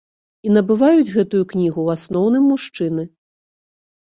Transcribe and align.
І 0.47 0.53
набываюць 0.55 1.13
гэтую 1.17 1.41
кнігу 1.53 1.73
ў 1.83 1.89
асноўным 1.99 2.43
мужчыны. 2.55 3.03